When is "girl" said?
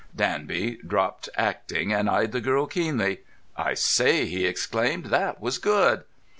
2.41-2.65